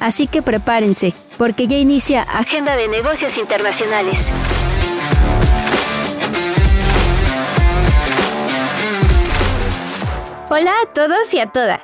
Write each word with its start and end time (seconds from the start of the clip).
Así 0.00 0.26
que 0.26 0.40
prepárense, 0.40 1.12
porque 1.36 1.68
ya 1.68 1.76
inicia 1.76 2.22
Agenda 2.22 2.74
de 2.74 2.88
Negocios 2.88 3.36
Internacionales. 3.36 4.18
Hola 10.48 10.72
a 10.82 10.92
todos 10.92 11.32
y 11.34 11.38
a 11.38 11.46
todas. 11.46 11.82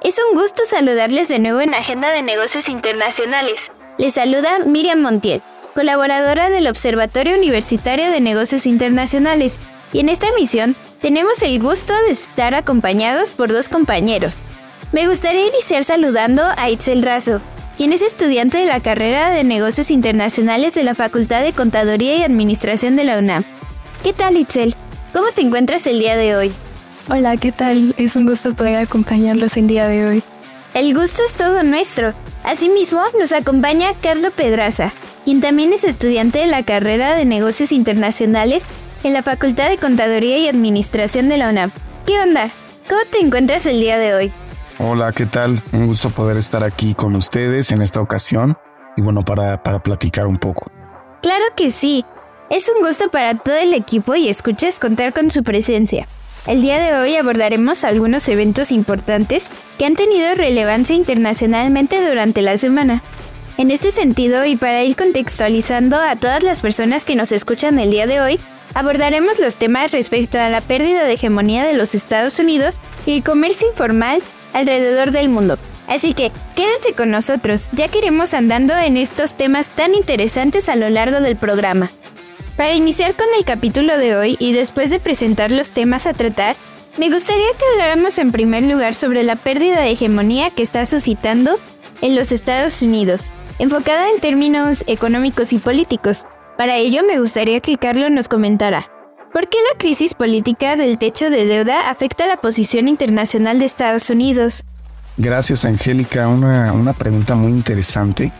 Es 0.00 0.20
un 0.20 0.38
gusto 0.38 0.62
saludarles 0.64 1.26
de 1.26 1.40
nuevo 1.40 1.60
en 1.60 1.74
Agenda 1.74 2.10
de 2.12 2.22
Negocios 2.22 2.68
Internacionales. 2.68 3.72
Les 3.98 4.14
saluda 4.14 4.60
Miriam 4.60 5.00
Montiel, 5.00 5.42
colaboradora 5.74 6.48
del 6.48 6.68
Observatorio 6.68 7.36
Universitario 7.36 8.12
de 8.12 8.20
Negocios 8.20 8.66
Internacionales, 8.66 9.58
y 9.92 9.98
en 9.98 10.08
esta 10.08 10.28
emisión 10.28 10.76
tenemos 11.00 11.42
el 11.42 11.60
gusto 11.60 11.92
de 12.06 12.12
estar 12.12 12.54
acompañados 12.54 13.32
por 13.32 13.52
dos 13.52 13.68
compañeros. 13.68 14.38
Me 14.92 15.08
gustaría 15.08 15.48
iniciar 15.48 15.82
saludando 15.82 16.44
a 16.56 16.70
Itzel 16.70 17.02
Razo, 17.02 17.40
quien 17.76 17.92
es 17.92 18.02
estudiante 18.02 18.58
de 18.58 18.66
la 18.66 18.80
carrera 18.80 19.30
de 19.30 19.44
Negocios 19.44 19.90
Internacionales 19.90 20.74
de 20.74 20.82
la 20.82 20.94
Facultad 20.94 21.42
de 21.42 21.52
Contaduría 21.52 22.16
y 22.16 22.22
Administración 22.22 22.96
de 22.96 23.04
la 23.04 23.18
UNAM. 23.18 23.44
¿Qué 24.02 24.12
tal, 24.12 24.36
Itzel? 24.36 24.74
¿Cómo 25.12 25.28
te 25.34 25.42
encuentras 25.42 25.86
el 25.86 25.98
día 25.98 26.16
de 26.16 26.36
hoy? 26.36 26.52
Hola, 27.08 27.36
¿qué 27.36 27.52
tal? 27.52 27.94
Es 27.98 28.16
un 28.16 28.26
gusto 28.26 28.54
poder 28.54 28.76
acompañarlos 28.76 29.56
el 29.56 29.66
día 29.66 29.88
de 29.88 30.06
hoy. 30.06 30.22
El 30.74 30.94
gusto 30.94 31.22
es 31.26 31.32
todo 31.32 31.62
nuestro. 31.62 32.14
Asimismo, 32.44 33.02
nos 33.18 33.32
acompaña 33.32 33.92
Carlos 34.00 34.32
Pedraza, 34.34 34.92
quien 35.24 35.40
también 35.40 35.72
es 35.72 35.84
estudiante 35.84 36.38
de 36.38 36.46
la 36.46 36.62
carrera 36.62 37.14
de 37.14 37.24
Negocios 37.24 37.72
Internacionales 37.72 38.64
en 39.04 39.12
la 39.12 39.22
Facultad 39.22 39.68
de 39.68 39.78
Contaduría 39.78 40.38
y 40.38 40.48
Administración 40.48 41.28
de 41.28 41.36
la 41.36 41.50
UNAM. 41.50 41.70
¿Qué 42.06 42.18
onda? 42.20 42.50
¿Cómo 42.88 43.00
te 43.10 43.18
encuentras 43.18 43.66
el 43.66 43.80
día 43.80 43.98
de 43.98 44.14
hoy? 44.14 44.32
Hola, 44.78 45.10
¿qué 45.12 45.24
tal? 45.24 45.62
Un 45.72 45.86
gusto 45.86 46.10
poder 46.10 46.36
estar 46.36 46.62
aquí 46.62 46.92
con 46.92 47.16
ustedes 47.16 47.70
en 47.70 47.80
esta 47.80 48.02
ocasión 48.02 48.58
y 48.94 49.00
bueno, 49.00 49.24
para, 49.24 49.62
para 49.62 49.78
platicar 49.78 50.26
un 50.26 50.36
poco. 50.36 50.70
Claro 51.22 51.44
que 51.56 51.70
sí. 51.70 52.04
Es 52.50 52.68
un 52.68 52.84
gusto 52.84 53.10
para 53.10 53.38
todo 53.38 53.56
el 53.56 53.72
equipo 53.72 54.14
y 54.14 54.28
escuches 54.28 54.78
contar 54.78 55.14
con 55.14 55.30
su 55.30 55.42
presencia. 55.42 56.06
El 56.46 56.60
día 56.60 56.78
de 56.78 56.94
hoy 56.94 57.16
abordaremos 57.16 57.84
algunos 57.84 58.28
eventos 58.28 58.70
importantes 58.70 59.50
que 59.78 59.86
han 59.86 59.94
tenido 59.94 60.34
relevancia 60.34 60.94
internacionalmente 60.94 62.06
durante 62.06 62.42
la 62.42 62.58
semana. 62.58 63.02
En 63.56 63.70
este 63.70 63.90
sentido, 63.90 64.44
y 64.44 64.56
para 64.56 64.84
ir 64.84 64.94
contextualizando 64.94 65.96
a 65.96 66.16
todas 66.16 66.42
las 66.42 66.60
personas 66.60 67.06
que 67.06 67.16
nos 67.16 67.32
escuchan 67.32 67.78
el 67.78 67.90
día 67.90 68.06
de 68.06 68.20
hoy, 68.20 68.38
abordaremos 68.74 69.38
los 69.38 69.56
temas 69.56 69.90
respecto 69.90 70.38
a 70.38 70.50
la 70.50 70.60
pérdida 70.60 71.04
de 71.04 71.14
hegemonía 71.14 71.64
de 71.64 71.72
los 71.72 71.94
Estados 71.94 72.38
Unidos 72.38 72.78
y 73.06 73.16
el 73.16 73.24
comercio 73.24 73.66
informal 73.68 74.22
alrededor 74.56 75.10
del 75.10 75.28
mundo. 75.28 75.58
Así 75.86 76.14
que 76.14 76.32
quédense 76.56 76.94
con 76.96 77.10
nosotros, 77.10 77.68
ya 77.72 77.88
que 77.88 77.98
iremos 77.98 78.34
andando 78.34 78.76
en 78.76 78.96
estos 78.96 79.34
temas 79.34 79.70
tan 79.70 79.94
interesantes 79.94 80.68
a 80.68 80.76
lo 80.76 80.88
largo 80.88 81.20
del 81.20 81.36
programa. 81.36 81.90
Para 82.56 82.74
iniciar 82.74 83.14
con 83.14 83.26
el 83.38 83.44
capítulo 83.44 83.98
de 83.98 84.16
hoy 84.16 84.36
y 84.40 84.52
después 84.52 84.88
de 84.90 84.98
presentar 84.98 85.52
los 85.52 85.70
temas 85.70 86.06
a 86.06 86.14
tratar, 86.14 86.56
me 86.96 87.10
gustaría 87.10 87.44
que 87.58 87.64
habláramos 87.72 88.18
en 88.18 88.32
primer 88.32 88.62
lugar 88.62 88.94
sobre 88.94 89.22
la 89.22 89.36
pérdida 89.36 89.82
de 89.82 89.90
hegemonía 89.90 90.50
que 90.50 90.62
está 90.62 90.86
suscitando 90.86 91.60
en 92.00 92.16
los 92.16 92.32
Estados 92.32 92.80
Unidos, 92.80 93.32
enfocada 93.58 94.08
en 94.10 94.20
términos 94.20 94.84
económicos 94.86 95.52
y 95.52 95.58
políticos. 95.58 96.26
Para 96.56 96.76
ello 96.76 97.02
me 97.06 97.18
gustaría 97.18 97.60
que 97.60 97.76
Carlos 97.76 98.10
nos 98.10 98.28
comentara, 98.28 98.88
¿por 99.36 99.50
qué 99.50 99.58
la 99.70 99.78
crisis 99.78 100.14
política 100.14 100.76
del 100.76 100.96
techo 100.96 101.28
de 101.28 101.44
deuda 101.44 101.90
afecta 101.90 102.26
la 102.26 102.38
posición 102.38 102.88
internacional 102.88 103.58
de 103.58 103.66
Estados 103.66 104.08
Unidos? 104.08 104.64
Gracias, 105.18 105.66
Angélica. 105.66 106.26
Una, 106.26 106.72
una 106.72 106.94
pregunta 106.94 107.34
muy 107.34 107.52
interesante. 107.52 108.32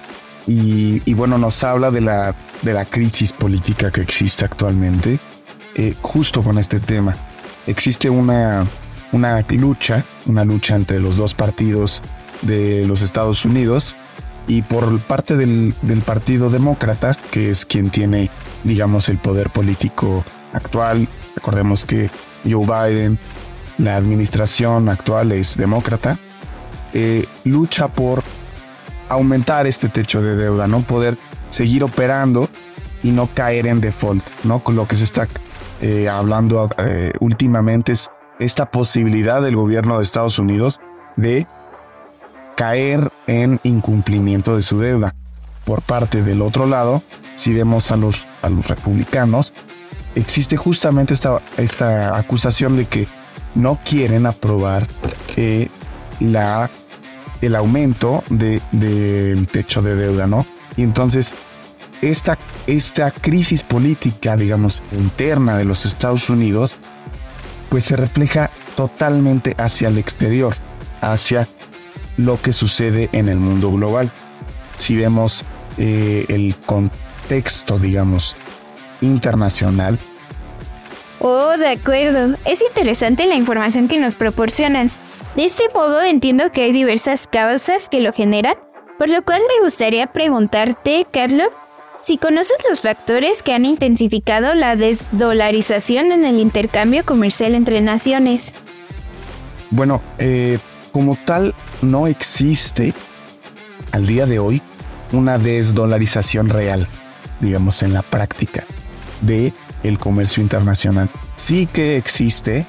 Y, 0.47 1.13
bueno, 1.13 1.37
nos 1.37 1.63
habla 1.65 1.91
de 1.91 2.01
la, 2.01 2.35
de 2.63 2.73
la 2.73 2.87
crisis 2.87 3.35
política 3.35 3.91
que 3.91 4.01
existe 4.01 4.47
actualmente, 4.47 5.19
eh, 5.75 5.95
justo 6.01 6.43
con 6.43 6.57
este 6.57 6.81
tema. 6.81 7.15
Existe 7.67 8.09
una, 8.09 8.67
una 9.13 9.45
lucha, 9.51 10.03
una 10.25 10.47
lucha 10.47 10.77
entre 10.77 10.99
los 10.99 11.17
dos 11.19 11.35
partidos 11.35 12.01
de 12.41 12.87
los 12.87 13.03
Estados 13.03 13.45
Unidos 13.45 13.97
y 14.47 14.63
por 14.63 14.99
parte 15.01 15.37
del, 15.37 15.75
del, 15.83 16.01
Partido 16.01 16.49
Demócrata, 16.49 17.19
que 17.31 17.51
es 17.51 17.67
quien 17.67 17.91
tiene, 17.91 18.31
digamos, 18.65 19.11
el 19.11 19.19
poder 19.19 19.51
político 19.51 20.25
actual. 20.57 21.09
Recordemos 21.35 21.85
que 21.85 22.11
Joe 22.45 22.65
Biden, 22.65 23.19
la 23.79 23.97
administración 23.97 24.89
actual 24.89 25.33
es 25.33 25.57
demócrata, 25.57 26.19
eh, 26.95 27.27
lucha 27.45 27.89
por 27.89 28.23
aumentar 29.09 29.67
este 29.67 29.89
techo 29.89 30.23
de 30.23 30.37
deuda, 30.37 30.67
no 30.67 30.81
poder 30.81 31.17
seguir 31.51 31.85
operando 31.85 32.49
y 33.03 33.11
no 33.11 33.29
caer 33.33 33.67
en 33.67 33.81
default, 33.81 34.25
¿no? 34.45 34.61
Con 34.61 34.77
lo 34.77 34.89
que 34.89 34.97
se 34.97 35.05
está 35.05 35.29
eh, 35.81 36.09
hablando 36.09 36.71
eh, 36.79 37.13
últimamente 37.21 37.93
es 37.93 38.11
esta 38.39 38.71
posibilidad 38.71 39.43
del 39.43 39.57
gobierno 39.57 39.97
de 39.97 40.03
Estados 40.03 40.39
Unidos 40.39 40.81
de 41.17 41.47
caer 42.57 43.11
en 43.27 43.61
incumplimiento 43.63 44.57
de 44.57 44.63
su 44.63 44.79
deuda. 44.79 45.15
Por 45.65 45.83
parte 45.83 46.23
del 46.23 46.43
otro 46.43 46.67
lado, 46.67 47.03
si 47.35 47.53
vemos 47.53 47.91
a 47.91 47.97
los, 47.97 48.27
a 48.43 48.49
los 48.49 48.67
republicanos, 48.69 49.53
existe 50.17 50.57
justamente 50.57 51.15
esta, 51.15 51.41
esta 51.57 52.17
acusación 52.17 52.77
de 52.77 52.87
que 52.87 53.07
no 53.55 53.79
quieren 53.85 54.27
aprobar 54.27 54.89
eh, 55.37 55.69
la, 56.19 56.71
el 57.41 57.55
aumento 57.55 58.25
de, 58.29 58.61
del 58.73 59.47
techo 59.47 59.83
de 59.83 59.95
deuda, 59.95 60.27
¿no? 60.27 60.45
Y 60.77 60.83
entonces 60.83 61.35
esta, 62.03 62.39
esta 62.67 63.11
crisis 63.11 63.63
política, 63.63 64.37
digamos, 64.37 64.83
interna 64.93 65.57
de 65.57 65.65
los 65.65 65.87
Estados 65.87 66.29
Unidos, 66.29 66.77
pues 67.69 67.85
se 67.85 67.97
refleja 67.97 68.51
totalmente 68.75 69.55
hacia 69.59 69.89
el 69.89 69.99
exterior, 69.99 70.55
hacia 71.01 71.49
lo 72.17 72.41
que 72.41 72.53
sucede 72.53 73.09
en 73.13 73.29
el 73.29 73.39
mundo 73.39 73.71
global. 73.71 74.13
Si 74.79 74.97
vemos 74.97 75.45
eh, 75.79 76.27
el 76.29 76.55
contexto, 76.57 77.79
digamos, 77.79 78.37
internacional. 79.01 79.99
Oh, 81.19 81.57
de 81.57 81.69
acuerdo. 81.69 82.37
Es 82.45 82.63
interesante 82.63 83.27
la 83.27 83.35
información 83.35 83.89
que 83.89 83.99
nos 83.99 84.15
proporcionas. 84.15 85.01
De 85.35 85.45
este 85.45 85.65
modo 85.75 86.03
entiendo 86.03 86.51
que 86.53 86.63
hay 86.63 86.73
diversas 86.73 87.27
causas 87.27 87.89
que 87.89 88.01
lo 88.01 88.13
generan, 88.13 88.55
por 88.99 89.09
lo 89.09 89.23
cual 89.25 89.41
me 89.41 89.65
gustaría 89.65 90.13
preguntarte, 90.13 91.07
Carlos, 91.11 91.49
si 92.01 92.19
conoces 92.19 92.57
los 92.69 92.81
factores 92.81 93.43
que 93.43 93.53
han 93.53 93.65
intensificado 93.65 94.55
la 94.55 94.77
desdolarización 94.77 96.13
en 96.13 96.25
el 96.25 96.39
intercambio 96.39 97.05
comercial 97.05 97.55
entre 97.55 97.81
naciones. 97.81 98.55
Bueno, 99.71 100.01
eh, 100.19 100.59
como 100.93 101.17
tal, 101.17 101.55
no 101.83 102.07
existe 102.07 102.95
al 103.93 104.07
día 104.07 104.27
de 104.27 104.39
hoy 104.39 104.63
una 105.13 105.39
desdolarización 105.39 106.49
real, 106.49 106.89
digamos, 107.41 107.83
en 107.83 107.93
la 107.93 108.03
práctica 108.03 108.65
de 109.21 109.53
el 109.83 109.99
comercio 109.99 110.43
internacional. 110.43 111.11
Sí 111.37 111.67
que 111.67 111.97
existe, 111.97 112.67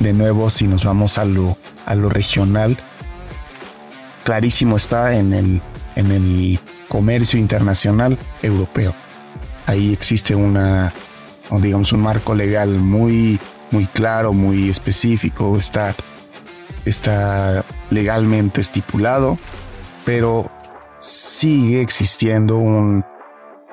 de 0.00 0.12
nuevo, 0.12 0.50
si 0.50 0.66
nos 0.66 0.84
vamos 0.84 1.18
a 1.18 1.24
lo, 1.24 1.56
a 1.86 1.94
lo 1.94 2.08
regional, 2.08 2.76
clarísimo 4.24 4.76
está 4.76 5.16
en 5.16 5.32
el, 5.32 5.62
en 5.96 6.10
el 6.10 6.60
comercio 6.88 7.38
internacional 7.38 8.18
europeo. 8.42 8.94
Ahí 9.66 9.92
existe 9.92 10.34
una, 10.34 10.92
digamos, 11.60 11.92
un 11.92 12.00
marco 12.00 12.34
legal 12.34 12.70
muy, 12.70 13.38
muy 13.70 13.86
claro, 13.86 14.32
muy 14.32 14.68
específico. 14.68 15.56
Está 15.56 15.94
está 16.84 17.64
legalmente 17.90 18.60
estipulado, 18.60 19.38
pero 20.04 20.50
sigue 20.98 21.80
existiendo 21.80 22.56
un 22.56 23.04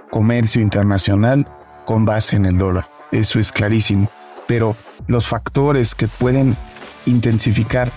comercio 0.10 0.62
internacional 0.62 1.48
con 1.86 2.06
base 2.06 2.36
en 2.36 2.46
el 2.46 2.58
dólar. 2.58 2.88
Eso 3.12 3.40
es 3.40 3.52
clarísimo. 3.52 4.10
Pero 4.48 4.76
los 5.08 5.28
factores 5.28 5.96
que 5.96 6.08
pueden 6.08 6.56
intensificar, 7.06 7.92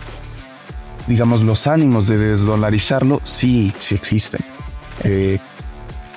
digamos, 1.07 1.43
los 1.43 1.67
ánimos 1.67 2.07
de 2.07 2.19
desdolarizarlo, 2.19 3.21
sí, 3.23 3.73
sí 3.79 3.95
existen. 3.95 4.41
Eh, 5.05 5.39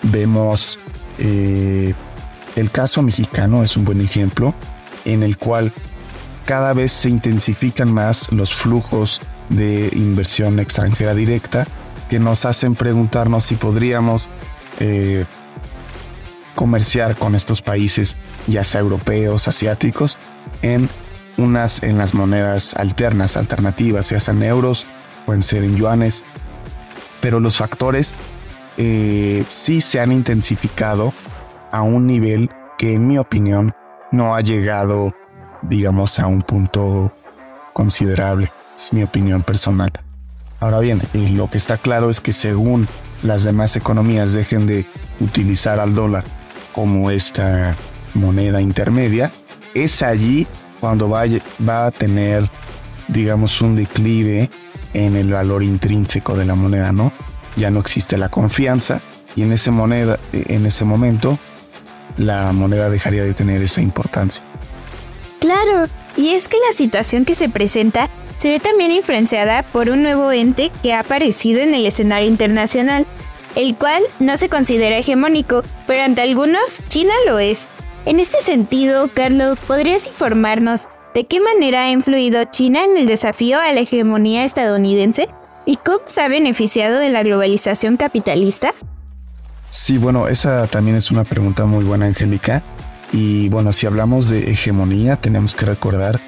vemos 0.03 0.79
eh, 1.17 1.93
el 2.55 2.71
caso 2.71 3.01
mexicano 3.01 3.63
es 3.63 3.75
un 3.77 3.85
buen 3.85 4.01
ejemplo 4.01 4.53
en 5.05 5.23
el 5.23 5.37
cual 5.37 5.73
cada 6.45 6.73
vez 6.73 6.91
se 6.91 7.09
intensifican 7.09 7.91
más 7.91 8.31
los 8.31 8.53
flujos 8.53 9.21
de 9.49 9.89
inversión 9.93 10.59
extranjera 10.59 11.13
directa 11.13 11.67
que 12.09 12.19
nos 12.19 12.45
hacen 12.45 12.75
preguntarnos 12.75 13.45
si 13.45 13.55
podríamos 13.55 14.29
eh, 14.79 15.25
comerciar 16.55 17.15
con 17.15 17.35
estos 17.35 17.61
países, 17.61 18.17
ya 18.47 18.63
sea 18.63 18.81
europeos, 18.81 19.47
asiáticos, 19.47 20.17
en 20.61 20.89
unas 21.37 21.83
en 21.83 21.97
las 21.97 22.13
monedas 22.13 22.75
alternas, 22.75 23.37
alternativas, 23.37 24.09
ya 24.09 24.19
sean 24.19 24.41
euros, 24.41 24.87
pueden 25.25 25.43
ser 25.43 25.63
en 25.63 25.75
yuanes, 25.75 26.23
pero 27.21 27.39
los 27.39 27.57
factores 27.57 28.15
eh, 28.77 29.43
sí 29.47 29.81
se 29.81 29.99
han 29.99 30.11
intensificado 30.11 31.13
a 31.71 31.81
un 31.81 32.07
nivel 32.07 32.49
que 32.77 32.93
en 32.93 33.07
mi 33.07 33.17
opinión 33.17 33.71
no 34.11 34.35
ha 34.35 34.41
llegado, 34.41 35.13
digamos, 35.61 36.19
a 36.19 36.27
un 36.27 36.41
punto 36.41 37.11
considerable. 37.73 38.51
Es 38.75 38.93
mi 38.93 39.03
opinión 39.03 39.43
personal. 39.43 39.91
Ahora 40.59 40.79
bien, 40.79 41.01
lo 41.13 41.49
que 41.49 41.57
está 41.57 41.77
claro 41.77 42.09
es 42.09 42.21
que 42.21 42.33
según 42.33 42.87
las 43.23 43.43
demás 43.43 43.75
economías 43.75 44.33
dejen 44.33 44.67
de 44.67 44.85
utilizar 45.19 45.79
al 45.79 45.95
dólar 45.95 46.23
como 46.75 47.09
esta 47.09 47.73
moneda 48.15 48.61
intermedia, 48.61 49.31
es 49.73 50.01
allí 50.03 50.45
cuando 50.81 51.09
va, 51.09 51.23
a 51.23 51.91
tener, 51.91 52.49
digamos, 53.07 53.61
un 53.61 53.77
declive 53.77 54.49
en 54.93 55.15
el 55.15 55.31
valor 55.31 55.63
intrínseco 55.63 56.35
de 56.35 56.43
la 56.43 56.55
moneda, 56.55 56.91
¿no? 56.91 57.13
Ya 57.55 57.71
no 57.71 57.79
existe 57.79 58.17
la 58.17 58.27
confianza 58.27 59.01
y 59.37 59.43
en 59.43 59.53
ese, 59.53 59.71
moneda, 59.71 60.19
en 60.33 60.65
ese 60.65 60.83
momento 60.83 61.39
la 62.17 62.51
moneda 62.51 62.89
dejaría 62.89 63.23
de 63.23 63.33
tener 63.33 63.61
esa 63.61 63.79
importancia. 63.79 64.43
Claro, 65.39 65.87
y 66.17 66.31
es 66.31 66.49
que 66.49 66.57
la 66.69 66.75
situación 66.75 67.23
que 67.23 67.35
se 67.35 67.47
presenta 67.47 68.09
se 68.37 68.49
ve 68.49 68.59
también 68.59 68.91
influenciada 68.91 69.63
por 69.63 69.89
un 69.89 70.03
nuevo 70.03 70.29
ente 70.33 70.71
que 70.83 70.93
ha 70.93 70.99
aparecido 70.99 71.61
en 71.61 71.73
el 71.73 71.85
escenario 71.85 72.27
internacional, 72.27 73.05
el 73.55 73.75
cual 73.75 74.03
no 74.19 74.37
se 74.37 74.49
considera 74.49 74.97
hegemónico, 74.97 75.63
pero 75.87 76.03
ante 76.03 76.21
algunos 76.21 76.81
China 76.87 77.13
lo 77.25 77.39
es. 77.39 77.69
En 78.05 78.19
este 78.19 78.41
sentido, 78.41 79.09
Carlos, 79.13 79.57
¿podrías 79.65 80.05
informarnos 80.07 80.87
de 81.13 81.25
qué 81.25 81.39
manera 81.39 81.83
ha 81.83 81.91
influido 81.91 82.43
China 82.45 82.83
en 82.83 82.97
el 82.97 83.07
desafío 83.07 83.59
a 83.59 83.71
la 83.71 83.79
hegemonía 83.79 84.43
estadounidense 84.43 85.29
y 85.65 85.77
cómo 85.77 86.01
se 86.05 86.21
ha 86.21 86.27
beneficiado 86.27 86.99
de 86.99 87.09
la 87.09 87.23
globalización 87.23 87.97
capitalista? 87.97 88.73
Sí, 89.69 89.97
bueno, 89.97 90.27
esa 90.27 90.67
también 90.67 90.97
es 90.97 91.11
una 91.11 91.23
pregunta 91.23 91.65
muy 91.65 91.83
buena, 91.83 92.05
Angélica. 92.05 92.63
Y 93.11 93.49
bueno, 93.49 93.73
si 93.73 93.87
hablamos 93.87 94.29
de 94.29 94.51
hegemonía, 94.51 95.15
tenemos 95.15 95.55
que 95.55 95.65
recordar 95.65 96.19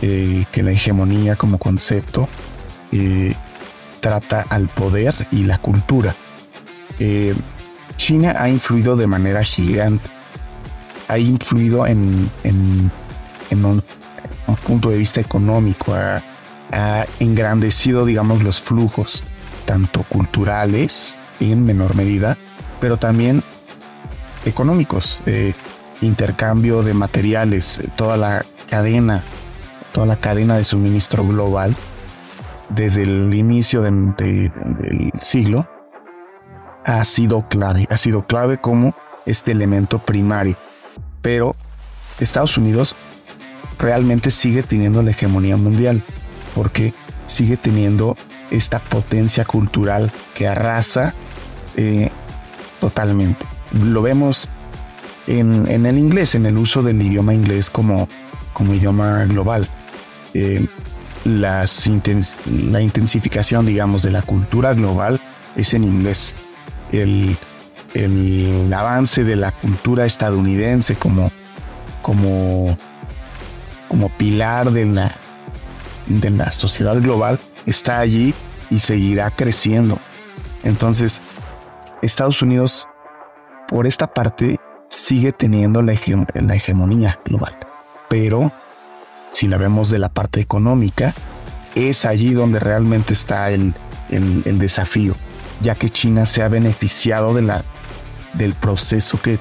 eh, 0.00 0.44
que 0.50 0.62
la 0.62 0.72
hegemonía 0.72 1.36
como 1.36 1.58
concepto 1.58 2.28
eh, 2.90 3.34
trata 4.00 4.44
al 4.48 4.68
poder 4.68 5.14
y 5.30 5.44
la 5.44 5.58
cultura. 5.58 6.14
Eh, 7.04 7.34
China 7.96 8.36
ha 8.38 8.48
influido 8.48 8.94
de 8.94 9.08
manera 9.08 9.42
gigante, 9.42 10.08
ha 11.08 11.18
influido 11.18 11.84
en, 11.84 12.30
un, 13.50 13.82
punto 14.64 14.88
de 14.88 14.98
vista 14.98 15.20
económico, 15.20 15.94
ha, 15.94 16.22
engrandecido, 17.18 18.06
digamos, 18.06 18.44
los 18.44 18.60
flujos, 18.60 19.24
tanto 19.64 20.04
culturales 20.04 21.18
en 21.40 21.64
menor 21.64 21.96
medida, 21.96 22.38
pero 22.80 22.98
también 22.98 23.42
económicos, 24.44 25.22
eh, 25.26 25.54
intercambio 26.02 26.84
de 26.84 26.94
materiales, 26.94 27.82
toda 27.96 28.16
la 28.16 28.46
cadena, 28.70 29.24
toda 29.92 30.06
la 30.06 30.16
cadena 30.18 30.56
de 30.56 30.62
suministro 30.62 31.26
global 31.26 31.74
desde 32.68 33.02
el 33.02 33.34
inicio 33.34 33.82
del 33.82 34.14
siglo 35.20 35.66
ha 36.84 37.04
sido 37.04 37.48
clave, 37.48 37.86
ha 37.90 37.96
sido 37.96 38.26
clave 38.26 38.58
como 38.58 38.94
este 39.26 39.52
elemento 39.52 39.98
primario. 39.98 40.56
Pero 41.20 41.54
Estados 42.18 42.56
Unidos 42.56 42.96
realmente 43.78 44.30
sigue 44.30 44.62
teniendo 44.62 45.02
la 45.02 45.10
hegemonía 45.10 45.56
mundial 45.56 46.02
porque 46.54 46.94
sigue 47.26 47.56
teniendo 47.56 48.16
esta 48.50 48.78
potencia 48.78 49.44
cultural 49.44 50.10
que 50.34 50.46
arrasa 50.46 51.14
eh, 51.76 52.10
totalmente. 52.80 53.46
Lo 53.72 54.02
vemos 54.02 54.48
en, 55.26 55.86
el 55.86 55.98
inglés, 55.98 56.34
en 56.34 56.46
el 56.46 56.58
uso 56.58 56.82
del 56.82 57.00
idioma 57.00 57.34
inglés 57.34 57.70
como, 57.70 58.08
como 58.52 58.74
idioma 58.74 59.24
global. 59.24 59.68
Eh, 60.34 60.66
la 61.24 61.64
intensificación, 62.80 63.64
digamos, 63.64 64.02
de 64.02 64.10
la 64.10 64.22
cultura 64.22 64.74
global 64.74 65.20
es 65.56 65.72
en 65.74 65.84
inglés. 65.84 66.34
El, 66.92 67.36
avance 68.74 69.24
de 69.24 69.36
la 69.36 69.52
cultura 69.52 70.06
estadounidense 70.06 70.96
como, 70.96 71.30
como, 72.00 72.78
como 73.88 74.08
pilar 74.10 74.70
de 74.70 74.86
la, 74.86 75.16
de 76.06 76.30
la 76.30 76.52
sociedad 76.52 77.00
global 77.00 77.38
está 77.66 77.98
allí 77.98 78.34
y 78.70 78.78
seguirá 78.78 79.30
creciendo. 79.30 79.98
Entonces, 80.64 81.20
Estados 82.00 82.42
Unidos, 82.42 82.88
por 83.68 83.86
esta 83.86 84.12
parte, 84.12 84.58
sigue 84.88 85.32
teniendo 85.32 85.82
la, 85.82 85.92
hegemonía 85.92 87.18
global. 87.24 87.56
Pero, 88.08 88.52
si 89.32 89.48
la 89.48 89.56
vemos 89.56 89.90
de 89.90 89.98
la 89.98 90.08
parte 90.08 90.40
económica, 90.40 91.14
es 91.74 92.04
allí 92.04 92.32
donde 92.32 92.60
realmente 92.60 93.12
está 93.12 93.50
el, 93.50 93.74
desafío, 94.44 95.14
ya 95.62 95.74
que 95.74 95.90
China 95.90 96.26
se 96.26 96.42
ha 96.42 96.48
beneficiado 96.48 97.34
de 97.34 97.42
la, 97.42 97.64
del 98.34 98.54
proceso 98.54 99.20
que 99.20 99.38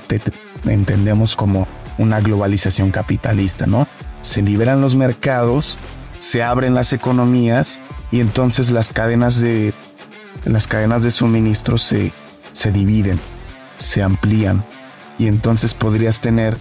entendemos 0.66 1.36
como 1.36 1.68
una 1.98 2.22
globalización 2.22 2.92
capitalista, 2.92 3.68
¿no? 3.68 3.88
Se 4.22 4.42
liberan 4.42 4.82
los 4.82 4.96
mercados, 4.96 5.80
se 6.20 6.44
abren 6.44 6.74
las 6.74 6.94
economías 6.94 7.82
y 8.12 8.20
entonces 8.20 8.72
las 8.72 8.90
cadenas 8.90 9.40
de 9.42 9.74
las 10.46 10.68
cadenas 10.68 11.04
de 11.04 11.12
suministro 11.12 11.78
se, 11.78 12.12
se 12.54 12.72
dividen, 12.72 13.20
se 13.78 14.02
amplían 14.02 14.64
y 15.18 15.28
entonces 15.28 15.74
podrías 15.74 16.20
tener 16.20 16.58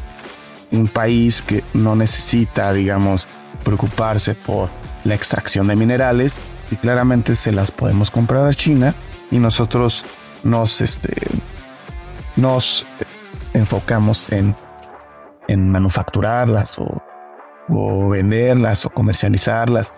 un 0.71 0.89
país 0.89 1.43
que 1.43 1.65
no 1.75 1.97
necesita, 1.97 2.73
digamos, 2.73 3.29
preocuparse 3.65 4.35
por 4.35 4.71
la 5.05 5.15
extracción 5.15 5.69
de 5.69 5.77
minerales 5.77 6.35
y 6.71 6.77
claramente 6.77 7.35
se 7.35 7.53
las 7.53 7.71
podemos 7.71 8.11
comprar 8.11 8.47
a 8.47 8.53
China 8.53 8.95
y 9.31 9.39
nosotros 9.39 10.05
nos, 10.43 10.81
este, 10.81 11.15
nos 12.37 12.87
enfocamos 13.53 14.31
en, 14.33 14.55
en 15.49 15.71
manufacturarlas 15.71 16.79
o, 16.79 17.03
o, 17.69 18.09
venderlas 18.09 18.85
o 18.87 18.91
comercializarlas. 18.91 19.93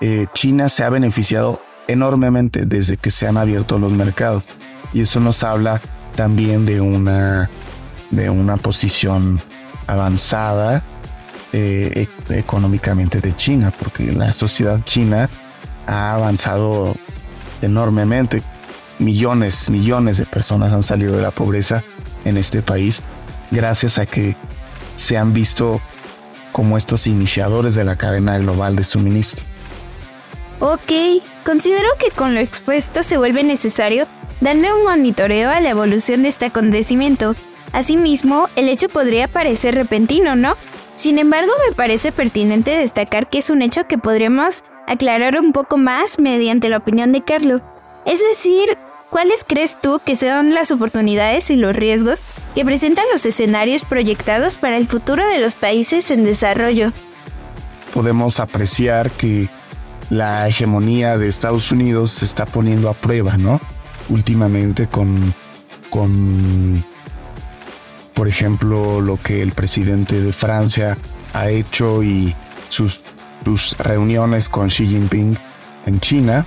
Eh, 0.00 0.26
China 0.34 0.68
se 0.68 0.84
ha 0.84 0.90
beneficiado 0.90 1.60
enormemente 1.88 2.66
desde 2.66 2.96
que 2.96 3.10
se 3.10 3.26
han 3.26 3.36
abierto 3.36 3.78
los 3.78 3.92
mercados 3.92 4.44
y 4.92 5.00
eso 5.00 5.20
nos 5.20 5.42
habla 5.42 5.80
también 6.14 6.66
de 6.66 6.80
una, 6.80 7.50
de 8.10 8.30
una 8.30 8.56
posición 8.56 9.40
avanzada 9.86 10.82
eh, 11.52 12.08
e-, 12.28 12.38
económicamente 12.38 13.20
de 13.20 13.34
China, 13.34 13.72
porque 13.78 14.10
la 14.12 14.32
sociedad 14.32 14.82
china 14.84 15.30
ha 15.86 16.14
avanzado 16.14 16.96
enormemente. 17.66 18.42
Millones, 18.98 19.68
millones 19.68 20.16
de 20.16 20.24
personas 20.24 20.72
han 20.72 20.82
salido 20.82 21.16
de 21.16 21.22
la 21.22 21.30
pobreza 21.30 21.84
en 22.24 22.38
este 22.38 22.62
país 22.62 23.02
gracias 23.50 23.98
a 23.98 24.06
que 24.06 24.34
se 24.96 25.16
han 25.16 25.32
visto 25.32 25.80
como 26.52 26.78
estos 26.78 27.06
iniciadores 27.06 27.74
de 27.74 27.84
la 27.84 27.96
cadena 27.96 28.38
global 28.38 28.76
de 28.76 28.84
suministro. 28.84 29.44
Ok, 30.58 31.22
considero 31.44 31.88
que 31.98 32.10
con 32.10 32.34
lo 32.34 32.40
expuesto 32.40 33.02
se 33.02 33.18
vuelve 33.18 33.44
necesario 33.44 34.06
darle 34.40 34.72
un 34.72 34.84
monitoreo 34.84 35.50
a 35.50 35.60
la 35.60 35.70
evolución 35.70 36.22
de 36.22 36.28
este 36.28 36.46
acontecimiento. 36.46 37.34
Asimismo, 37.72 38.48
el 38.56 38.68
hecho 38.68 38.88
podría 38.88 39.28
parecer 39.28 39.74
repentino, 39.74 40.34
¿no? 40.34 40.56
Sin 40.94 41.18
embargo, 41.18 41.52
me 41.68 41.74
parece 41.74 42.10
pertinente 42.10 42.70
destacar 42.70 43.28
que 43.28 43.38
es 43.38 43.50
un 43.50 43.60
hecho 43.60 43.86
que 43.86 43.98
podremos 43.98 44.64
aclarar 44.86 45.38
un 45.40 45.52
poco 45.52 45.78
más 45.78 46.18
mediante 46.18 46.68
la 46.68 46.78
opinión 46.78 47.12
de 47.12 47.22
Carlo. 47.22 47.60
Es 48.04 48.20
decir, 48.20 48.78
¿cuáles 49.10 49.44
crees 49.46 49.80
tú 49.80 50.00
que 50.04 50.16
sean 50.16 50.54
las 50.54 50.70
oportunidades 50.70 51.50
y 51.50 51.56
los 51.56 51.74
riesgos 51.74 52.22
que 52.54 52.64
presentan 52.64 53.04
los 53.12 53.26
escenarios 53.26 53.84
proyectados 53.84 54.56
para 54.56 54.76
el 54.76 54.86
futuro 54.86 55.26
de 55.26 55.40
los 55.40 55.54
países 55.54 56.10
en 56.10 56.24
desarrollo? 56.24 56.92
Podemos 57.92 58.40
apreciar 58.40 59.10
que 59.10 59.48
la 60.10 60.48
hegemonía 60.48 61.18
de 61.18 61.28
Estados 61.28 61.72
Unidos 61.72 62.12
se 62.12 62.24
está 62.24 62.46
poniendo 62.46 62.88
a 62.88 62.94
prueba, 62.94 63.36
¿no? 63.36 63.60
últimamente 64.08 64.86
con, 64.86 65.34
con, 65.90 66.84
por 68.14 68.28
ejemplo, 68.28 69.00
lo 69.00 69.18
que 69.18 69.42
el 69.42 69.52
presidente 69.52 70.20
de 70.20 70.32
Francia 70.32 70.98
ha 71.32 71.50
hecho 71.50 72.02
y 72.02 72.34
sus, 72.68 73.02
sus 73.46 73.78
reuniones 73.78 74.48
con 74.48 74.66
Xi 74.66 74.88
Jinping 74.88 75.38
en 75.86 76.00
China, 76.00 76.44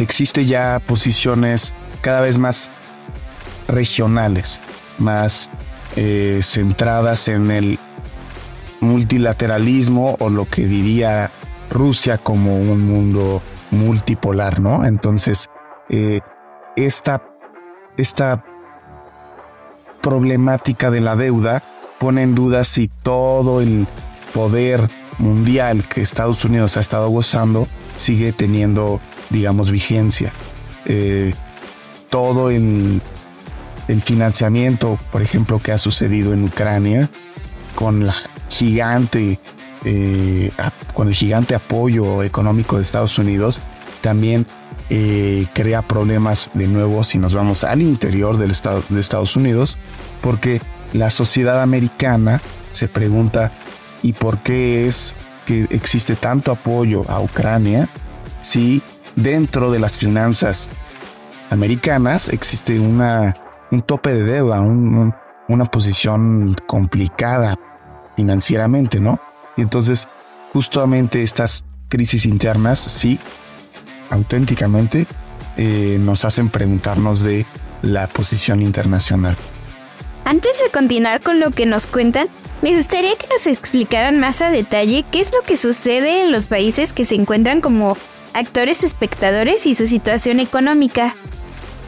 existe 0.00 0.44
ya 0.44 0.82
posiciones 0.84 1.72
cada 2.00 2.20
vez 2.20 2.36
más 2.36 2.68
regionales, 3.68 4.60
más 4.98 5.50
eh, 5.94 6.40
centradas 6.42 7.28
en 7.28 7.52
el 7.52 7.78
multilateralismo 8.80 10.16
o 10.18 10.30
lo 10.30 10.48
que 10.48 10.66
diría 10.66 11.30
Rusia 11.70 12.18
como 12.18 12.56
un 12.56 12.84
mundo 12.84 13.40
multipolar, 13.70 14.58
¿no? 14.58 14.84
Entonces, 14.84 15.48
eh, 15.90 16.18
esta, 16.74 17.22
esta 17.96 18.44
problemática 20.02 20.90
de 20.90 21.02
la 21.02 21.14
deuda 21.14 21.62
pone 22.00 22.22
en 22.22 22.34
duda 22.34 22.64
si 22.64 22.88
todo 22.88 23.60
el 23.60 23.86
poder 24.34 24.97
mundial 25.18 25.84
que 25.88 26.00
Estados 26.00 26.44
Unidos 26.44 26.76
ha 26.76 26.80
estado 26.80 27.08
gozando 27.08 27.68
sigue 27.96 28.32
teniendo, 28.32 29.00
digamos, 29.30 29.70
vigencia. 29.70 30.32
Eh, 30.86 31.34
todo 32.10 32.50
el, 32.50 33.00
el 33.88 34.02
financiamiento, 34.02 34.98
por 35.10 35.22
ejemplo, 35.22 35.58
que 35.58 35.72
ha 35.72 35.78
sucedido 35.78 36.32
en 36.32 36.44
Ucrania, 36.44 37.10
con 37.74 38.06
la 38.06 38.14
gigante, 38.48 39.38
eh, 39.84 40.50
con 40.94 41.08
el 41.08 41.14
gigante 41.14 41.54
apoyo 41.54 42.22
económico 42.22 42.76
de 42.76 42.82
Estados 42.82 43.18
Unidos, 43.18 43.60
también 44.00 44.46
eh, 44.90 45.46
crea 45.52 45.82
problemas 45.82 46.50
de 46.54 46.66
nuevo 46.66 47.04
si 47.04 47.18
nos 47.18 47.34
vamos 47.34 47.64
al 47.64 47.82
interior 47.82 48.38
del 48.38 48.50
estado 48.50 48.82
de 48.88 49.00
Estados 49.00 49.36
Unidos, 49.36 49.78
porque 50.22 50.60
la 50.92 51.10
sociedad 51.10 51.62
americana 51.62 52.40
se 52.72 52.88
pregunta 52.88 53.52
¿y 54.02 54.12
por 54.12 54.38
qué 54.38 54.86
es 54.86 55.14
que 55.46 55.66
existe 55.70 56.16
tanto 56.16 56.52
apoyo 56.52 57.08
a 57.10 57.20
Ucrania 57.20 57.88
si 58.40 58.82
dentro 59.16 59.70
de 59.70 59.78
las 59.78 59.98
finanzas 59.98 60.68
americanas 61.50 62.28
existe 62.28 62.78
una, 62.78 63.34
un 63.70 63.80
tope 63.82 64.14
de 64.14 64.22
deuda, 64.24 64.60
una 64.60 65.64
posición 65.64 66.54
complicada 66.66 67.56
financieramente, 68.16 69.00
¿no? 69.00 69.20
Y 69.56 69.62
entonces, 69.62 70.08
justamente 70.52 71.22
estas 71.22 71.64
crisis 71.88 72.26
internas, 72.26 72.78
sí, 72.78 73.18
auténticamente, 74.10 75.06
eh, 75.56 75.98
nos 76.00 76.24
hacen 76.24 76.48
preguntarnos 76.48 77.22
de 77.22 77.46
la 77.82 78.06
posición 78.06 78.62
internacional. 78.62 79.36
Antes 80.24 80.60
de 80.62 80.70
continuar 80.70 81.20
con 81.22 81.40
lo 81.40 81.50
que 81.50 81.64
nos 81.64 81.86
cuentan, 81.86 82.28
me 82.62 82.74
gustaría 82.74 83.14
que 83.16 83.28
nos 83.28 83.46
explicaran 83.46 84.18
más 84.18 84.40
a 84.40 84.50
detalle 84.50 85.04
qué 85.10 85.20
es 85.20 85.32
lo 85.32 85.42
que 85.42 85.56
sucede 85.56 86.22
en 86.22 86.32
los 86.32 86.46
países 86.46 86.92
que 86.92 87.04
se 87.04 87.14
encuentran 87.14 87.60
como 87.60 87.96
actores 88.34 88.82
espectadores 88.82 89.66
y 89.66 89.74
su 89.74 89.86
situación 89.86 90.40
económica. 90.40 91.14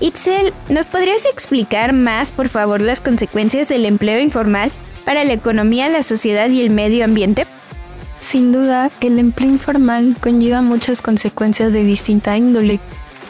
Itzel, 0.01 0.55
¿nos 0.69 0.87
podrías 0.87 1.27
explicar 1.27 1.93
más, 1.93 2.31
por 2.31 2.49
favor, 2.49 2.81
las 2.81 3.01
consecuencias 3.01 3.69
del 3.69 3.85
empleo 3.85 4.21
informal 4.21 4.71
para 5.05 5.25
la 5.25 5.33
economía, 5.33 5.89
la 5.89 6.03
sociedad 6.03 6.49
y 6.49 6.61
el 6.61 6.71
medio 6.71 7.05
ambiente? 7.05 7.47
Sin 8.21 8.53
duda, 8.53 8.91
el 9.01 9.19
empleo 9.19 9.51
informal 9.51 10.17
conlleva 10.21 10.63
muchas 10.63 11.03
consecuencias 11.03 11.73
de 11.73 11.83
distinta 11.83 12.37
índole, 12.37 12.79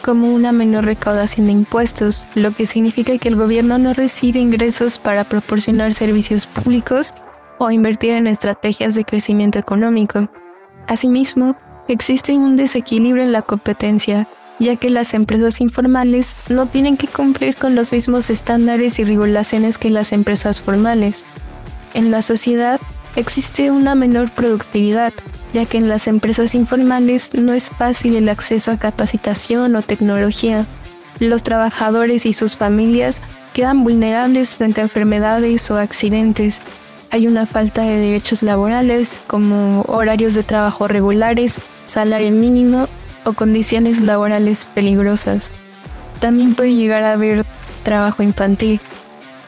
como 0.03 0.33
una 0.33 0.51
menor 0.51 0.85
recaudación 0.85 1.47
de 1.47 1.53
impuestos, 1.53 2.27
lo 2.35 2.51
que 2.51 2.65
significa 2.65 3.17
que 3.17 3.29
el 3.29 3.35
gobierno 3.35 3.77
no 3.77 3.93
recibe 3.93 4.39
ingresos 4.39 4.99
para 4.99 5.23
proporcionar 5.23 5.93
servicios 5.93 6.47
públicos 6.47 7.13
o 7.61 7.69
invertir 7.69 8.13
en 8.13 8.25
estrategias 8.25 8.95
de 8.95 9.05
crecimiento 9.05 9.59
económico. 9.59 10.29
Asimismo, 10.87 11.55
existe 11.87 12.33
un 12.33 12.57
desequilibrio 12.57 13.23
en 13.23 13.31
la 13.31 13.43
competencia, 13.43 14.27
ya 14.57 14.77
que 14.77 14.89
las 14.89 15.13
empresas 15.13 15.61
informales 15.61 16.35
no 16.49 16.65
tienen 16.65 16.97
que 16.97 17.07
cumplir 17.07 17.55
con 17.55 17.75
los 17.75 17.93
mismos 17.93 18.31
estándares 18.31 18.97
y 18.97 19.03
regulaciones 19.03 19.77
que 19.77 19.91
las 19.91 20.11
empresas 20.11 20.63
formales. 20.63 21.23
En 21.93 22.09
la 22.09 22.23
sociedad 22.23 22.81
existe 23.15 23.69
una 23.69 23.93
menor 23.93 24.31
productividad, 24.31 25.13
ya 25.53 25.65
que 25.65 25.77
en 25.77 25.87
las 25.87 26.07
empresas 26.07 26.55
informales 26.55 27.35
no 27.35 27.53
es 27.53 27.69
fácil 27.69 28.15
el 28.15 28.29
acceso 28.29 28.71
a 28.71 28.79
capacitación 28.79 29.75
o 29.75 29.83
tecnología. 29.83 30.65
Los 31.19 31.43
trabajadores 31.43 32.25
y 32.25 32.33
sus 32.33 32.57
familias 32.57 33.21
quedan 33.53 33.83
vulnerables 33.83 34.55
frente 34.55 34.81
a 34.81 34.85
enfermedades 34.85 35.69
o 35.69 35.77
accidentes. 35.77 36.63
Hay 37.13 37.27
una 37.27 37.45
falta 37.45 37.81
de 37.81 37.97
derechos 37.97 38.41
laborales 38.41 39.19
como 39.27 39.81
horarios 39.81 40.33
de 40.33 40.43
trabajo 40.43 40.87
regulares, 40.87 41.59
salario 41.85 42.31
mínimo 42.31 42.87
o 43.25 43.33
condiciones 43.33 43.99
laborales 43.99 44.65
peligrosas. 44.73 45.51
También 46.21 46.55
puede 46.55 46.73
llegar 46.73 47.03
a 47.03 47.11
haber 47.11 47.45
trabajo 47.83 48.23
infantil. 48.23 48.79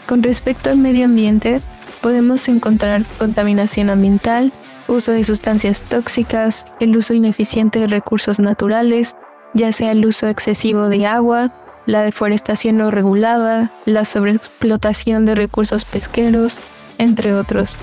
Con 0.07 0.23
respecto 0.23 0.71
al 0.71 0.77
medio 0.77 1.05
ambiente, 1.05 1.61
podemos 2.01 2.49
encontrar 2.49 3.05
contaminación 3.17 3.89
ambiental, 3.89 4.51
uso 4.89 5.13
de 5.13 5.23
sustancias 5.23 5.83
tóxicas, 5.83 6.65
el 6.81 6.97
uso 6.97 7.13
ineficiente 7.13 7.79
de 7.79 7.87
recursos 7.87 8.39
naturales, 8.39 9.15
ya 9.53 9.71
sea 9.71 9.93
el 9.93 10.05
uso 10.05 10.27
excesivo 10.27 10.89
de 10.89 11.05
agua, 11.05 11.53
la 11.85 12.01
deforestación 12.01 12.77
no 12.77 12.91
regulada, 12.91 13.71
la 13.85 14.03
sobreexplotación 14.03 15.25
de 15.25 15.35
recursos 15.35 15.85
pesqueros, 15.85 16.59
entre 16.97 17.33
otros. 17.33 17.75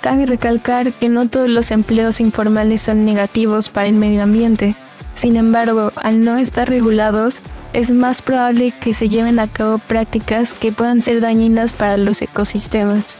Cabe 0.00 0.26
recalcar 0.26 0.92
que 0.92 1.08
no 1.08 1.28
todos 1.28 1.48
los 1.48 1.70
empleos 1.70 2.20
informales 2.20 2.82
son 2.82 3.04
negativos 3.04 3.68
para 3.68 3.86
el 3.86 3.94
medio 3.94 4.22
ambiente. 4.22 4.74
Sin 5.14 5.36
embargo, 5.36 5.92
al 5.96 6.24
no 6.24 6.38
estar 6.38 6.68
regulados, 6.68 7.40
es 7.72 7.92
más 7.92 8.22
probable 8.22 8.72
que 8.80 8.94
se 8.94 9.08
lleven 9.08 9.38
a 9.38 9.48
cabo 9.48 9.78
prácticas 9.78 10.54
que 10.54 10.72
puedan 10.72 11.02
ser 11.02 11.20
dañinas 11.20 11.72
para 11.72 11.96
los 11.96 12.20
ecosistemas. 12.20 13.18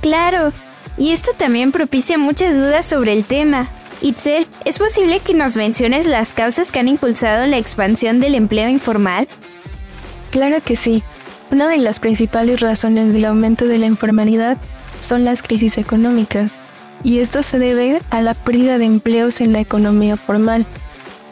Claro, 0.00 0.52
y 0.96 1.10
esto 1.10 1.30
también 1.36 1.72
propicia 1.72 2.18
muchas 2.18 2.56
dudas 2.56 2.86
sobre 2.86 3.12
el 3.12 3.24
tema. 3.24 3.68
Itzel, 4.00 4.46
¿es 4.64 4.78
posible 4.78 5.20
que 5.20 5.34
nos 5.34 5.56
menciones 5.56 6.06
las 6.06 6.32
causas 6.32 6.70
que 6.70 6.78
han 6.78 6.88
impulsado 6.88 7.46
la 7.46 7.58
expansión 7.58 8.20
del 8.20 8.34
empleo 8.34 8.68
informal? 8.68 9.28
Claro 10.30 10.58
que 10.64 10.76
sí. 10.76 11.02
Una 11.50 11.68
de 11.68 11.78
las 11.78 11.98
principales 11.98 12.60
razones 12.60 13.14
del 13.14 13.24
aumento 13.24 13.66
de 13.66 13.78
la 13.78 13.86
informalidad 13.86 14.58
son 15.00 15.24
las 15.24 15.42
crisis 15.42 15.78
económicas, 15.78 16.60
y 17.02 17.20
esto 17.20 17.42
se 17.42 17.58
debe 17.58 18.02
a 18.10 18.20
la 18.20 18.34
pérdida 18.34 18.76
de 18.76 18.84
empleos 18.84 19.40
en 19.40 19.52
la 19.52 19.60
economía 19.60 20.16
formal, 20.16 20.66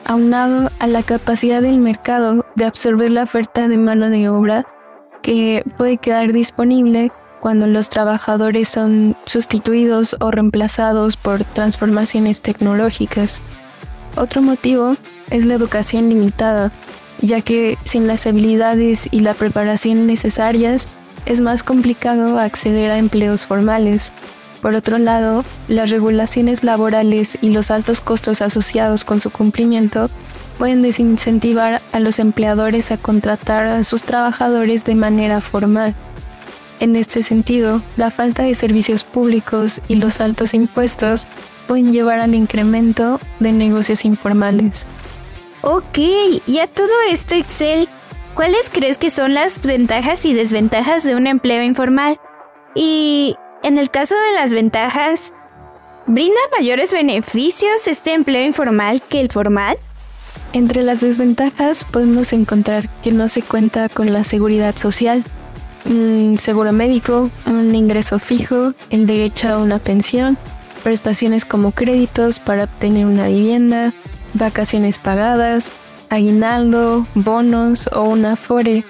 aunado 0.06 0.70
a 0.78 0.86
la 0.86 1.02
capacidad 1.02 1.60
del 1.60 1.78
mercado 1.78 2.46
de 2.54 2.64
absorber 2.64 3.10
la 3.10 3.24
oferta 3.24 3.68
de 3.68 3.76
mano 3.76 4.08
de 4.08 4.28
obra 4.28 4.66
que 5.20 5.64
puede 5.76 5.98
quedar 5.98 6.32
disponible 6.32 7.10
cuando 7.40 7.66
los 7.66 7.90
trabajadores 7.90 8.68
son 8.68 9.16
sustituidos 9.26 10.16
o 10.20 10.30
reemplazados 10.30 11.16
por 11.16 11.44
transformaciones 11.44 12.40
tecnológicas. 12.40 13.42
Otro 14.16 14.40
motivo 14.40 14.96
es 15.30 15.44
la 15.44 15.54
educación 15.54 16.08
limitada, 16.08 16.72
ya 17.20 17.40
que 17.40 17.78
sin 17.84 18.06
las 18.06 18.26
habilidades 18.26 19.08
y 19.10 19.20
la 19.20 19.34
preparación 19.34 20.06
necesarias 20.06 20.88
es 21.24 21.40
más 21.40 21.62
complicado 21.62 22.38
acceder 22.38 22.90
a 22.90 22.98
empleos 22.98 23.46
formales. 23.46 24.12
Por 24.62 24.74
otro 24.74 24.98
lado, 24.98 25.44
las 25.68 25.90
regulaciones 25.90 26.64
laborales 26.64 27.38
y 27.40 27.50
los 27.50 27.70
altos 27.70 28.00
costos 28.00 28.42
asociados 28.42 29.04
con 29.04 29.20
su 29.20 29.30
cumplimiento 29.30 30.10
pueden 30.58 30.82
desincentivar 30.82 31.82
a 31.92 32.00
los 32.00 32.18
empleadores 32.18 32.90
a 32.90 32.96
contratar 32.96 33.66
a 33.66 33.82
sus 33.82 34.02
trabajadores 34.02 34.84
de 34.84 34.94
manera 34.94 35.40
formal. 35.40 35.94
En 36.80 36.96
este 36.96 37.22
sentido, 37.22 37.82
la 37.96 38.10
falta 38.10 38.42
de 38.42 38.54
servicios 38.54 39.04
públicos 39.04 39.80
y 39.88 39.96
los 39.96 40.20
altos 40.20 40.54
impuestos 40.54 41.26
pueden 41.66 41.92
llevar 41.92 42.20
al 42.20 42.34
incremento 42.34 43.20
de 43.40 43.52
negocios 43.52 44.04
informales. 44.04 44.86
Ok, 45.68 45.98
y 46.46 46.60
a 46.60 46.68
todo 46.68 46.92
esto, 47.10 47.34
Excel, 47.34 47.88
¿cuáles 48.36 48.70
crees 48.70 48.98
que 48.98 49.10
son 49.10 49.34
las 49.34 49.58
ventajas 49.58 50.24
y 50.24 50.32
desventajas 50.32 51.02
de 51.02 51.16
un 51.16 51.26
empleo 51.26 51.64
informal? 51.64 52.20
Y 52.76 53.34
en 53.64 53.76
el 53.76 53.90
caso 53.90 54.14
de 54.14 54.36
las 54.36 54.52
ventajas, 54.52 55.32
¿brinda 56.06 56.38
mayores 56.56 56.92
beneficios 56.92 57.88
este 57.88 58.14
empleo 58.14 58.46
informal 58.46 59.02
que 59.08 59.20
el 59.20 59.28
formal? 59.28 59.76
Entre 60.52 60.84
las 60.84 61.00
desventajas 61.00 61.84
podemos 61.84 62.32
encontrar 62.32 62.88
que 63.02 63.10
no 63.10 63.26
se 63.26 63.42
cuenta 63.42 63.88
con 63.88 64.12
la 64.12 64.22
seguridad 64.22 64.76
social, 64.76 65.24
un 65.84 66.38
seguro 66.38 66.72
médico, 66.72 67.28
un 67.44 67.74
ingreso 67.74 68.20
fijo, 68.20 68.72
el 68.90 69.08
derecho 69.08 69.48
a 69.48 69.58
una 69.58 69.80
pensión, 69.80 70.38
prestaciones 70.84 71.44
como 71.44 71.72
créditos 71.72 72.38
para 72.38 72.64
obtener 72.64 73.06
una 73.06 73.26
vivienda, 73.26 73.92
vacaciones 74.36 74.98
pagadas, 74.98 75.72
aguinaldo, 76.10 77.06
bonos 77.14 77.88
o 77.92 78.04
una 78.04 78.32
afore. 78.32 78.84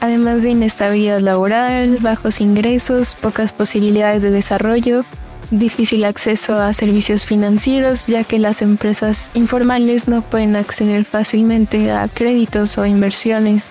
además 0.00 0.42
de 0.42 0.50
inestabilidad 0.50 1.20
laboral, 1.20 1.98
bajos 2.00 2.42
ingresos, 2.42 3.14
pocas 3.14 3.54
posibilidades 3.54 4.20
de 4.20 4.30
desarrollo, 4.30 5.04
difícil 5.50 6.04
acceso 6.04 6.60
a 6.60 6.72
servicios 6.74 7.24
financieros, 7.24 8.06
ya 8.06 8.22
que 8.24 8.38
las 8.38 8.60
empresas 8.60 9.30
informales 9.34 10.06
no 10.08 10.20
pueden 10.22 10.56
acceder 10.56 11.04
fácilmente 11.04 11.90
a 11.90 12.08
créditos 12.08 12.76
o 12.76 12.84
inversiones. 12.84 13.70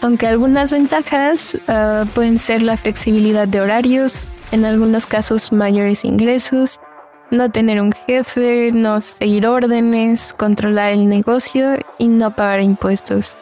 Aunque 0.00 0.26
algunas 0.26 0.70
ventajas 0.70 1.58
ah, 1.68 2.04
pueden 2.14 2.38
ser 2.38 2.62
la 2.62 2.76
flexibilidad 2.76 3.48
de 3.48 3.60
horarios, 3.60 4.28
en 4.52 4.64
algunos 4.64 5.06
casos 5.06 5.52
mayores 5.52 6.04
ingresos, 6.04 6.80
no 7.30 7.50
tener 7.50 7.80
un 7.80 7.92
jefe, 7.92 8.70
no 8.72 9.00
seguir 9.00 9.46
órdenes, 9.46 10.34
controlar 10.34 10.92
el 10.92 11.08
negocio 11.08 11.78
y 11.98 12.08
no 12.08 12.34
pagar 12.34 12.62
impuestos. 12.62 13.36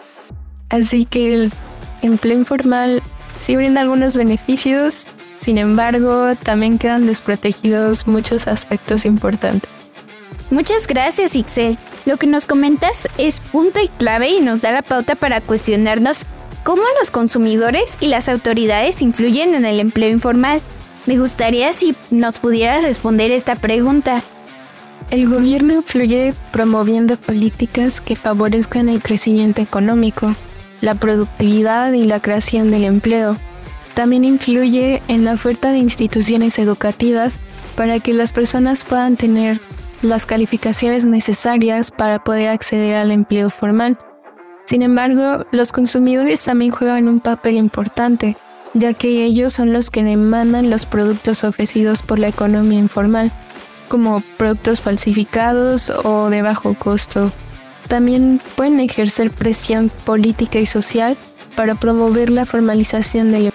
Así 0.69 1.05
que 1.05 1.35
el 1.35 1.53
empleo 2.03 2.39
informal 2.39 3.03
sí 3.39 3.57
brinda 3.57 3.81
algunos 3.81 4.17
beneficios, 4.17 5.07
sin 5.39 5.59
embargo 5.59 6.35
también 6.43 6.79
quedan 6.79 7.07
desprotegidos 7.07 8.07
muchos 8.07 8.49
aspectos 8.49 9.05
importantes. 9.05 9.71
Muchas 10.51 10.87
gracias, 10.87 11.35
Ixel. 11.35 11.79
Lo 12.07 12.17
que 12.17 12.27
nos 12.27 12.47
comentas 12.47 13.09
es 13.19 13.41
punto 13.41 13.81
y 13.81 13.89
clave 13.89 14.29
y 14.29 14.41
nos 14.41 14.61
da 14.61 14.73
la 14.73 14.83
pauta 14.83 15.15
para 15.15 15.41
cuestionarnos 15.41 16.27
cómo 16.65 16.83
los 17.01 17.11
consumidores 17.11 17.97
y 18.01 18.09
las 18.09 18.29
autoridades 18.29 19.03
influyen 19.03 19.55
en 19.55 19.65
el 19.65 19.81
empleo 19.81 20.11
informal. 20.11 20.61
Me 21.07 21.19
gustaría 21.19 21.73
si 21.73 21.95
nos 22.11 22.39
pudieras 22.39 22.83
responder 22.83 23.31
esta 23.31 23.57
pregunta. 23.57 24.23
El 25.11 25.29
gobierno 25.29 25.75
influye 25.75 26.35
promoviendo 26.51 27.17
políticas 27.19 28.01
que 28.01 28.17
favorezcan 28.17 28.89
el 28.89 29.03
crecimiento 29.03 29.61
económico, 29.61 30.35
la 30.81 30.95
productividad 30.95 31.93
y 31.93 32.05
la 32.05 32.21
creación 32.21 32.71
del 32.71 32.85
empleo. 32.85 33.37
También 33.93 34.25
influye 34.25 35.03
en 35.09 35.25
la 35.25 35.35
oferta 35.35 35.73
de 35.73 35.79
instituciones 35.79 36.59
educativas 36.59 37.39
para 37.77 38.01
que 38.01 38.15
las 38.15 38.33
personas 38.33 38.87
puedan 38.87 39.17
tener 39.17 39.61
las 40.01 40.25
calificaciones 40.25 41.05
necesarias 41.05 41.91
para 41.91 42.25
poder 42.25 42.49
acceder 42.49 42.97
al 42.97 43.11
empleo 43.11 43.51
formal. 43.51 43.99
Sin 44.65 44.81
embargo, 44.81 45.45
los 45.53 45.73
consumidores 45.73 46.43
también 46.43 46.71
juegan 46.71 47.09
un 47.09 47.21
papel 47.21 47.57
importante, 47.57 48.37
ya 48.75 48.93
que 48.93 49.25
ellos 49.25 49.53
son 49.53 49.73
los 49.73 49.91
que 49.91 50.03
demandan 50.03 50.71
los 50.71 50.85
productos 50.87 51.45
ofrecidos 51.45 52.03
por 52.03 52.19
la 52.19 52.29
economía 52.29 52.79
informal, 52.79 53.33
como 53.89 54.23
productos 54.37 54.83
falsificados 54.83 55.91
o 55.91 56.29
de 56.31 56.43
bajo 56.43 56.75
costo. 56.75 57.33
También 57.89 58.41
pueden 58.57 58.81
ejercer 58.81 59.31
presión 59.31 59.91
política 60.05 60.59
y 60.59 60.67
social 60.67 61.17
para 61.55 61.77
promover 61.77 62.31
la 62.31 62.45
formalización 62.45 63.31
del 63.31 63.53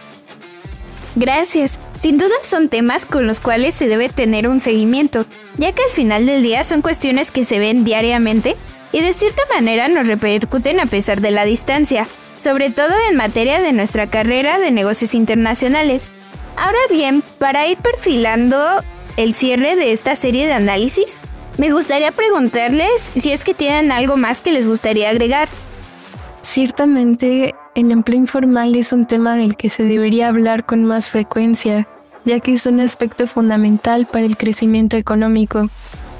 Gracias. 1.16 1.80
Sin 2.00 2.18
duda 2.18 2.34
son 2.44 2.70
temas 2.70 3.06
con 3.06 3.28
los 3.28 3.42
cuales 3.42 3.74
se 3.74 3.90
debe 3.90 4.08
tener 4.08 4.48
un 4.48 4.62
seguimiento, 4.62 5.26
ya 5.58 5.74
que 5.74 5.84
al 5.84 5.90
final 5.90 6.26
del 6.26 6.42
día 6.42 6.64
son 6.64 6.82
cuestiones 6.82 7.30
que 7.30 7.44
se 7.44 7.60
ven 7.60 7.84
diariamente 7.84 8.56
y 8.94 9.02
de 9.02 9.12
cierta 9.12 9.42
manera 9.54 9.90
nos 9.90 10.08
repercuten 10.08 10.80
a 10.80 10.86
pesar 10.86 11.20
de 11.20 11.32
la 11.32 11.44
distancia 11.44 12.08
sobre 12.39 12.72
todo 12.72 12.93
en 13.10 13.17
materia 13.17 13.62
de 13.62 13.74
nuestra 13.74 14.08
carrera 14.08 14.58
de 14.58 14.72
negocios 14.72 15.13
internacionales. 15.13 16.12
Ahora 16.55 16.79
bien, 16.89 17.22
para 17.38 17.67
ir 17.67 17.77
perfilando 17.77 18.58
el 19.17 19.34
cierre 19.34 19.75
de 19.75 19.91
esta 19.91 20.15
serie 20.15 20.48
de 20.48 20.53
análisis, 20.53 21.19
me 21.57 21.72
gustaría 21.72 22.14
preguntarles 22.14 23.11
si 23.16 23.33
es 23.33 23.44
que 23.44 23.53
tienen 23.53 23.92
algo 23.92 24.16
más 24.16 24.40
que 24.40 24.53
les 24.53 24.68
gustaría 24.68 25.09
agregar. 25.09 25.50
Ciertamente, 26.42 27.53
el 27.75 27.92
empleo 27.92 28.18
informal 28.18 28.74
es 28.75 28.94
un 28.94 29.05
tema 29.05 29.35
del 29.35 29.57
que 29.57 29.70
se 29.70 29.83
debería 29.83 30.29
hablar 30.29 30.66
con 30.66 30.85
más 30.85 31.11
frecuencia, 31.11 31.87
ya 32.24 32.40
que 32.40 32.53
es 32.53 32.66
un 32.66 32.79
aspecto 32.79 33.27
fundamental 33.27 34.05
para 34.05 34.25
el 34.25 34.37
crecimiento 34.37 34.96
económico. 34.96 35.70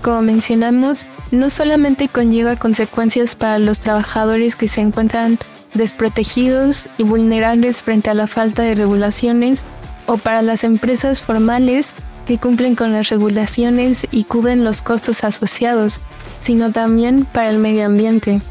Como 0.02 0.22
mencionamos, 0.22 1.08
no 1.32 1.50
solamente 1.50 2.10
conlleva 2.10 2.58
consecuencias 2.58 3.38
para 3.38 3.60
los 3.60 3.80
trabajadores 3.80 4.58
que 4.58 4.68
se 4.68 4.82
encuentran 4.82 5.40
desprotegidos 5.74 6.90
y 6.98 7.04
vulnerables 7.04 7.84
frente 7.84 8.10
a 8.10 8.14
la 8.14 8.28
falta 8.28 8.64
de 8.64 8.76
regulaciones 8.76 9.66
o 10.06 10.18
para 10.18 10.42
las 10.42 10.64
empresas 10.64 11.24
formales 11.24 11.96
que 12.26 12.38
cumplen 12.38 12.76
con 12.76 12.92
las 12.94 13.10
regulaciones 13.10 14.08
y 14.12 14.24
cubren 14.24 14.64
los 14.64 14.84
costos 14.84 15.24
asociados, 15.24 16.00
sino 16.40 16.72
también 16.72 17.26
para 17.26 17.50
el 17.50 17.58
medio 17.58 17.86
ambiente. 17.86 18.42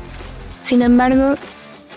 Sin 0.62 0.82
embargo, 0.82 1.34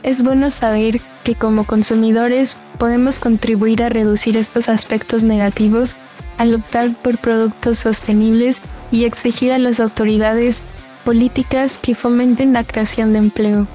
es 0.03 0.23
bueno 0.23 0.49
saber 0.49 1.01
que 1.23 1.35
como 1.35 1.65
consumidores 1.65 2.57
podemos 2.77 3.19
contribuir 3.19 3.83
a 3.83 3.89
reducir 3.89 4.37
estos 4.37 4.69
aspectos 4.69 5.23
negativos 5.23 5.95
al 6.37 6.55
optar 6.55 6.95
por 6.95 7.17
productos 7.19 7.79
sostenibles 7.79 8.61
y 8.91 9.05
exigir 9.05 9.51
a 9.51 9.59
las 9.59 9.79
autoridades 9.79 10.63
políticas 11.05 11.77
que 11.77 11.95
fomenten 11.95 12.53
la 12.53 12.63
creación 12.63 13.13
de 13.13 13.19
empleo. 13.19 13.67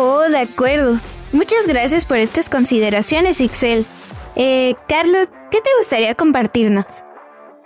Oh, 0.00 0.28
de 0.28 0.38
acuerdo. 0.38 0.96
Muchas 1.32 1.66
gracias 1.66 2.04
por 2.04 2.18
estas 2.18 2.48
consideraciones, 2.48 3.40
Ixel. 3.40 3.84
Eh, 4.36 4.76
Carlos, 4.88 5.26
¿qué 5.50 5.58
te 5.60 5.70
gustaría 5.76 6.14
compartirnos? 6.14 7.02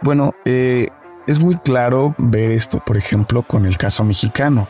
Bueno, 0.00 0.34
eh, 0.46 0.88
es 1.26 1.40
muy 1.40 1.56
claro 1.58 2.14
ver 2.16 2.50
esto, 2.50 2.82
por 2.86 2.96
ejemplo, 2.96 3.42
con 3.42 3.66
el 3.66 3.76
caso 3.76 4.02
mexicano. 4.02 4.66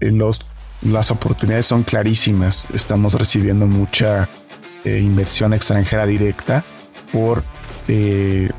Eh, 0.00 0.12
los, 0.12 0.40
las 0.80 1.10
oportunidades 1.10 1.66
son 1.66 1.82
clarísimas. 1.82 2.68
Estamos 2.72 3.12
recibiendo 3.12 3.66
mucha 3.66 4.30
eh, 4.84 4.98
inversión 4.98 5.52
extranjera 5.52 6.06
directa 6.06 6.64
por 7.12 7.44
de 7.86 8.50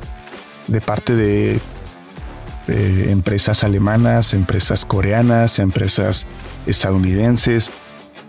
parte 0.85 1.15
de, 1.15 1.59
de 2.67 3.11
empresas 3.11 3.63
alemanas, 3.63 4.35
empresas 4.35 4.85
coreanas, 4.85 5.57
empresas 5.57 6.27
estadounidenses 6.67 7.71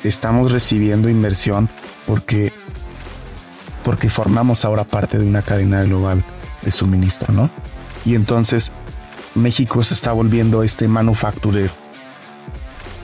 estamos 0.06 0.52
recibiendo 0.52 1.08
inversión 1.08 1.68
porque, 2.06 2.52
porque 3.84 4.08
formamos 4.08 4.64
ahora 4.64 4.84
parte 4.84 5.18
de 5.18 5.26
una 5.26 5.42
cadena 5.42 5.82
global 5.82 6.24
de 6.62 6.70
suministro, 6.70 7.32
¿no? 7.32 7.50
Y 8.04 8.14
entonces 8.14 8.72
México 9.34 9.82
se 9.82 9.94
está 9.94 10.12
volviendo 10.12 10.62
este 10.62 10.88
manufacturero. 10.88 11.72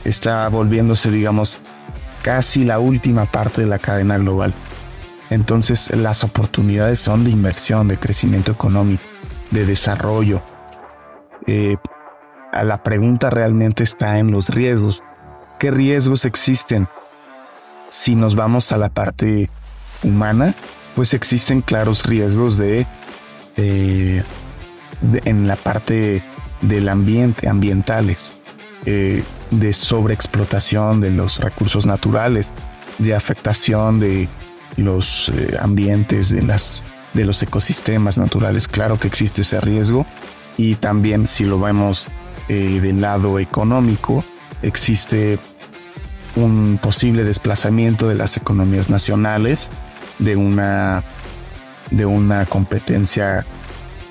Está 0.05 0.49
volviéndose, 0.49 1.11
digamos, 1.11 1.61
casi 2.23 2.65
la 2.65 2.79
última 2.79 3.27
parte 3.27 3.63
de 3.63 3.67
la 3.67 3.79
cadena 3.79 4.19
global. 4.19 4.55
Entonces 5.31 5.91
las 5.97 6.25
oportunidades 6.25 6.99
son 6.99 7.25
de 7.25 7.31
inversión, 7.31 7.89
de 7.89 7.99
crecimiento 7.99 8.53
económico, 8.53 9.03
de 9.51 9.65
desarrollo. 9.67 10.43
Eh, 11.47 11.77
la 12.53 12.83
pregunta 12.83 13.31
realmente 13.31 13.83
está 13.83 14.19
en 14.19 14.31
los 14.31 14.51
riesgos 14.51 15.03
qué 15.63 15.71
riesgos 15.71 16.25
existen. 16.25 16.89
Si 17.89 18.17
nos 18.17 18.35
vamos 18.35 18.73
a 18.73 18.79
la 18.79 18.89
parte 18.89 19.49
humana, 20.03 20.57
pues 20.97 21.15
existen 21.15 21.61
claros 21.61 22.05
riesgos 22.05 22.59
de, 22.59 22.85
en 23.57 25.47
la 25.47 25.55
parte 25.55 26.25
del 26.63 26.89
ambiente, 26.89 27.49
ambientales, 27.49 28.35
eh, 28.87 29.23
de 29.53 29.73
sobreexplotación 29.73 31.01
de 31.01 31.13
los 31.13 31.39
recursos 31.39 31.87
naturales, 31.87 32.49
de 32.99 33.15
afectación 33.15 34.01
de 34.01 34.29
los 34.77 35.29
eh, 35.29 35.59
ambientes, 35.61 36.31
de, 36.31 36.43
las, 36.43 36.83
de 37.15 37.25
los 37.25 37.41
ecosistemas 37.41 38.19
naturales. 38.19 38.67
Claro 38.67 38.99
que 38.99 39.07
existe 39.07 39.43
ese 39.43 39.61
riesgo. 39.61 40.07
Y 40.57 40.75
también 40.75 41.29
si 41.29 41.45
lo 41.45 41.61
vemos 41.61 42.09
eh, 42.49 42.81
del 42.83 43.01
lado 43.01 43.39
económico, 43.39 44.25
existe 44.63 45.39
un 46.37 46.79
posible 46.81 47.25
desplazamiento 47.25 48.09
de 48.09 48.15
las 48.15 48.37
economías 48.37 48.91
nacionales 48.91 49.71
de 50.19 50.37
una, 50.37 51.05
de 51.91 52.07
una 52.07 52.47
competencia 52.47 53.45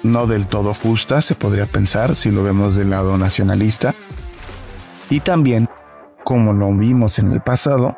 no 0.03 0.27
del 0.27 0.47
todo 0.47 0.73
justa, 0.73 1.21
se 1.21 1.35
podría 1.35 1.65
pensar, 1.65 2.15
si 2.15 2.31
lo 2.31 2.43
vemos 2.43 2.75
del 2.75 2.89
lado 2.89 3.17
nacionalista. 3.17 3.93
Y 5.09 5.19
también, 5.19 5.69
como 6.23 6.53
lo 6.53 6.73
vimos 6.73 7.19
en 7.19 7.31
el 7.31 7.41
pasado, 7.41 7.97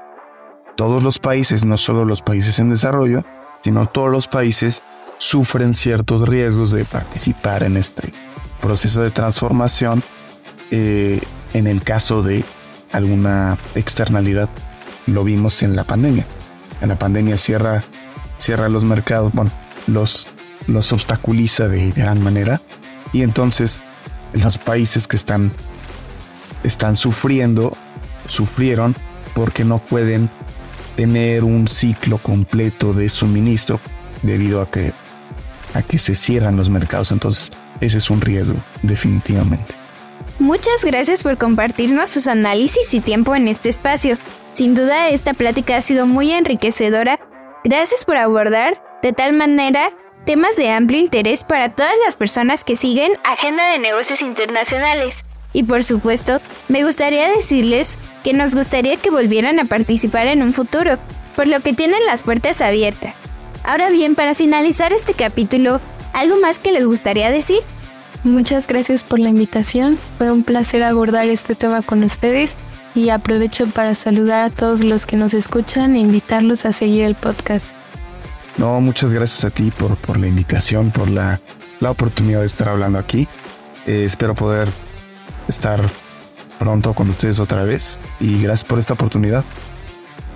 todos 0.75 1.03
los 1.03 1.19
países, 1.19 1.63
no 1.65 1.77
solo 1.77 2.03
los 2.03 2.21
países 2.21 2.59
en 2.59 2.69
desarrollo, 2.69 3.23
sino 3.63 3.85
todos 3.85 4.11
los 4.11 4.27
países 4.27 4.83
sufren 5.17 5.73
ciertos 5.73 6.27
riesgos 6.27 6.71
de 6.71 6.83
participar 6.83 7.63
en 7.63 7.77
este 7.77 8.11
proceso 8.59 9.01
de 9.01 9.11
transformación 9.11 10.03
eh, 10.71 11.21
en 11.53 11.67
el 11.67 11.83
caso 11.83 12.23
de 12.23 12.43
alguna 12.93 13.57
externalidad. 13.75 14.47
Lo 15.05 15.25
vimos 15.25 15.61
en 15.63 15.75
la 15.75 15.83
pandemia. 15.83 16.25
En 16.81 16.89
la 16.89 16.97
pandemia 16.97 17.35
cierra, 17.37 17.83
cierra 18.37 18.69
los 18.69 18.85
mercados, 18.85 19.33
bueno, 19.33 19.51
los, 19.87 20.29
los 20.67 20.93
obstaculiza 20.93 21.67
de 21.67 21.91
gran 21.91 22.23
manera. 22.23 22.61
Y 23.11 23.23
entonces 23.23 23.81
los 24.33 24.57
países 24.57 25.07
que 25.07 25.17
están, 25.17 25.51
están 26.63 26.95
sufriendo, 26.95 27.75
sufrieron 28.27 28.95
porque 29.35 29.65
no 29.65 29.79
pueden 29.79 30.29
tener 30.95 31.43
un 31.43 31.67
ciclo 31.67 32.17
completo 32.19 32.93
de 32.93 33.09
suministro 33.09 33.79
debido 34.21 34.61
a 34.61 34.69
que, 34.69 34.93
a 35.73 35.81
que 35.81 35.97
se 35.97 36.15
cierran 36.15 36.55
los 36.55 36.69
mercados. 36.69 37.11
Entonces, 37.11 37.51
ese 37.81 37.97
es 37.97 38.09
un 38.09 38.21
riesgo, 38.21 38.57
definitivamente. 38.81 39.82
Muchas 40.39 40.83
gracias 40.83 41.23
por 41.23 41.37
compartirnos 41.37 42.09
sus 42.09 42.27
análisis 42.27 42.93
y 42.93 42.99
tiempo 42.99 43.35
en 43.35 43.47
este 43.47 43.69
espacio. 43.69 44.17
Sin 44.53 44.75
duda, 44.75 45.09
esta 45.09 45.33
plática 45.33 45.77
ha 45.77 45.81
sido 45.81 46.05
muy 46.05 46.31
enriquecedora. 46.31 47.19
Gracias 47.63 48.05
por 48.05 48.17
abordar, 48.17 48.83
de 49.01 49.13
tal 49.13 49.33
manera, 49.33 49.89
temas 50.25 50.55
de 50.55 50.69
amplio 50.69 50.99
interés 50.99 51.43
para 51.43 51.69
todas 51.69 51.93
las 52.05 52.17
personas 52.17 52.63
que 52.63 52.75
siguen 52.75 53.13
Agenda 53.23 53.69
de 53.69 53.79
Negocios 53.79 54.21
Internacionales. 54.21 55.23
Y 55.53 55.63
por 55.63 55.83
supuesto, 55.83 56.39
me 56.67 56.83
gustaría 56.83 57.29
decirles 57.29 57.99
que 58.23 58.33
nos 58.33 58.55
gustaría 58.55 58.97
que 58.97 59.11
volvieran 59.11 59.59
a 59.59 59.65
participar 59.65 60.27
en 60.27 60.41
un 60.41 60.53
futuro, 60.53 60.97
por 61.35 61.47
lo 61.47 61.59
que 61.61 61.73
tienen 61.73 62.05
las 62.05 62.23
puertas 62.23 62.61
abiertas. 62.61 63.15
Ahora 63.63 63.89
bien, 63.89 64.15
para 64.15 64.35
finalizar 64.35 64.93
este 64.93 65.13
capítulo, 65.13 65.79
¿algo 66.11 66.37
más 66.37 66.59
que 66.59 66.71
les 66.71 66.85
gustaría 66.85 67.31
decir? 67.31 67.59
Muchas 68.23 68.67
gracias 68.67 69.03
por 69.03 69.19
la 69.19 69.29
invitación. 69.29 69.97
Fue 70.17 70.31
un 70.31 70.43
placer 70.43 70.81
abordar 70.83 71.27
este 71.27 71.55
tema 71.55 71.81
con 71.81 72.03
ustedes 72.03 72.55
y 72.95 73.09
aprovecho 73.09 73.67
para 73.67 73.95
saludar 73.95 74.41
a 74.41 74.49
todos 74.49 74.81
los 74.81 75.05
que 75.05 75.17
nos 75.17 75.33
escuchan 75.33 75.95
e 75.95 75.99
invitarlos 75.99 76.65
a 76.65 76.71
seguir 76.71 77.03
el 77.03 77.15
podcast. 77.15 77.75
No, 78.57 78.79
muchas 78.79 79.13
gracias 79.13 79.43
a 79.43 79.49
ti 79.49 79.71
por, 79.71 79.97
por 79.97 80.17
la 80.17 80.27
invitación, 80.27 80.91
por 80.91 81.09
la, 81.09 81.41
la 81.79 81.91
oportunidad 81.91 82.39
de 82.41 82.45
estar 82.45 82.69
hablando 82.69 82.97
aquí. 82.99 83.27
Eh, 83.87 84.03
espero 84.05 84.35
poder 84.35 84.69
estar 85.47 85.81
pronto 86.59 86.93
con 86.93 87.09
ustedes 87.09 87.41
otra 87.41 87.63
vez 87.63 87.99
y 88.21 88.41
gracias 88.41 88.63
por 88.67 88.79
esta 88.79 88.93
oportunidad. 88.93 89.43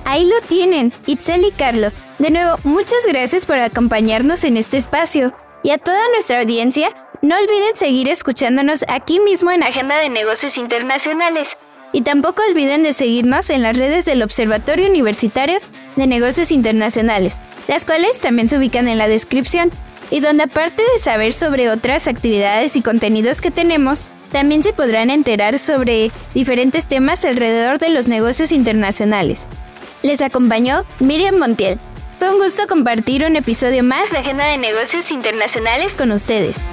Ahí 0.03 0.25
lo 0.25 0.45
tienen, 0.47 0.93
Itzel 1.05 1.45
y 1.45 1.51
Carlos. 1.51 1.93
De 2.19 2.31
nuevo, 2.31 2.57
muchas 2.63 2.99
gracias 3.07 3.45
por 3.45 3.59
acompañarnos 3.59 4.43
en 4.43 4.57
este 4.57 4.77
espacio. 4.77 5.33
Y 5.63 5.71
a 5.71 5.77
toda 5.77 5.99
nuestra 6.13 6.39
audiencia, 6.39 6.89
no 7.21 7.35
olviden 7.35 7.75
seguir 7.75 8.09
escuchándonos 8.09 8.85
aquí 8.87 9.19
mismo 9.19 9.51
en 9.51 9.63
Agenda 9.63 9.97
de 9.97 10.09
Negocios 10.09 10.57
Internacionales. 10.57 11.49
Y 11.93 12.01
tampoco 12.01 12.41
olviden 12.47 12.83
de 12.83 12.93
seguirnos 12.93 13.49
en 13.49 13.63
las 13.63 13.75
redes 13.75 14.05
del 14.05 14.21
Observatorio 14.21 14.89
Universitario 14.89 15.59
de 15.95 16.07
Negocios 16.07 16.51
Internacionales, 16.51 17.37
las 17.67 17.85
cuales 17.85 18.19
también 18.19 18.49
se 18.49 18.57
ubican 18.57 18.87
en 18.87 18.97
la 18.97 19.07
descripción, 19.07 19.71
y 20.11 20.19
donde 20.19 20.43
aparte 20.43 20.83
de 20.83 20.99
saber 20.99 21.33
sobre 21.33 21.69
otras 21.69 22.07
actividades 22.07 22.75
y 22.75 22.81
contenidos 22.81 23.41
que 23.41 23.51
tenemos, 23.51 24.03
también 24.31 24.61
se 24.61 24.73
podrán 24.73 25.09
enterar 25.09 25.57
sobre 25.57 26.11
diferentes 26.33 26.85
temas 26.85 27.23
alrededor 27.25 27.79
de 27.79 27.89
los 27.89 28.07
negocios 28.07 28.51
internacionales. 28.51 29.47
Les 30.03 30.21
acompañó 30.21 30.85
Miriam 30.99 31.37
Montiel. 31.37 31.79
Fue 32.19 32.29
un 32.29 32.39
gusto 32.39 32.67
compartir 32.67 33.25
un 33.25 33.35
episodio 33.35 33.83
más 33.83 34.09
de 34.09 34.17
Agenda 34.17 34.45
de 34.45 34.57
Negocios 34.57 35.11
Internacionales 35.11 35.93
con 35.93 36.11
ustedes. 36.11 36.67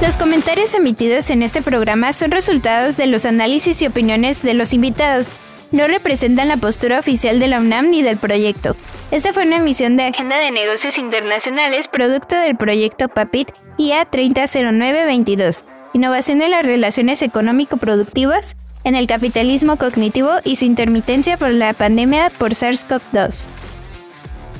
Los 0.00 0.16
comentarios 0.16 0.74
emitidos 0.74 1.30
en 1.30 1.42
este 1.42 1.62
programa 1.62 2.12
son 2.12 2.30
resultados 2.30 2.96
de 2.96 3.06
los 3.06 3.24
análisis 3.24 3.80
y 3.82 3.86
opiniones 3.86 4.42
de 4.42 4.54
los 4.54 4.72
invitados 4.72 5.34
no 5.72 5.88
representan 5.88 6.48
la 6.48 6.58
postura 6.58 6.98
oficial 6.98 7.40
de 7.40 7.48
la 7.48 7.58
UNAM 7.58 7.90
ni 7.90 8.02
del 8.02 8.18
proyecto. 8.18 8.76
Esta 9.10 9.32
fue 9.32 9.44
una 9.44 9.56
emisión 9.56 9.96
de 9.96 10.04
Agenda 10.04 10.38
de 10.38 10.50
Negocios 10.50 10.98
Internacionales, 10.98 11.88
producto 11.88 12.36
del 12.36 12.56
proyecto 12.56 13.08
PAPIT 13.08 13.50
IA 13.78 14.04
300922, 14.04 15.64
Innovación 15.94 16.42
en 16.42 16.50
las 16.52 16.64
Relaciones 16.64 17.22
Económico-Productivas 17.22 18.56
en 18.84 18.94
el 18.94 19.06
Capitalismo 19.06 19.76
Cognitivo 19.76 20.30
y 20.44 20.56
su 20.56 20.64
intermitencia 20.64 21.36
por 21.36 21.50
la 21.50 21.72
pandemia 21.72 22.30
por 22.38 22.52
SARS-CoV-2. 22.52 23.48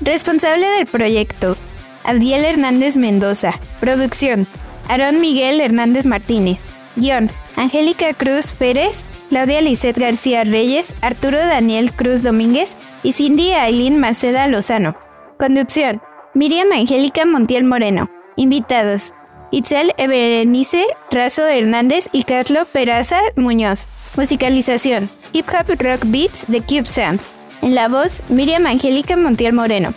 Responsable 0.00 0.66
del 0.66 0.87
proyecto, 0.87 1.56
Abdiel 2.04 2.44
Hernández 2.44 2.96
Mendoza. 2.96 3.61
Producción, 3.80 4.46
Aarón 4.88 5.20
Miguel 5.20 5.61
Hernández 5.61 6.04
Martínez. 6.06 6.72
Guión, 6.96 7.30
Angélica 7.56 8.12
Cruz 8.14 8.52
Pérez, 8.52 9.04
Claudia 9.28 9.61
Lisset 9.61 9.96
García 9.96 10.44
Reyes, 10.44 10.94
Arturo 11.00 11.38
Daniel 11.38 11.92
Cruz 11.92 12.22
Domínguez 12.22 12.76
y 13.02 13.12
Cindy 13.12 13.52
Aileen 13.52 13.98
Maceda 13.98 14.46
Lozano. 14.46 14.96
Conducción, 15.38 16.02
Miriam 16.35 16.70
Angélica 16.72 17.24
Montiel 17.24 17.64
Moreno. 17.64 18.11
Invitados, 18.37 19.14
Itzel 19.52 19.92
Eberenice 19.98 20.86
Razo 21.10 21.46
Hernández 21.46 22.08
y 22.10 22.22
Carlos 22.22 22.66
Peraza 22.72 23.20
Muñoz. 23.36 23.86
Musicalización, 24.16 25.10
Hip 25.32 25.46
Hop 25.50 25.68
Rock 25.78 26.04
Beats 26.06 26.46
de 26.48 26.62
Cube 26.62 26.86
Sounds. 26.86 27.28
En 27.60 27.74
la 27.74 27.88
voz, 27.88 28.22
Miriam 28.28 28.64
Angélica 28.66 29.14
Montiel 29.14 29.52
Moreno. 29.52 29.92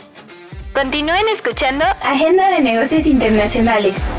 Continúen 0.73 1.23
escuchando 1.33 1.85
Agenda 2.03 2.49
de 2.49 2.61
Negocios 2.61 3.07
Internacionales. 3.07 4.11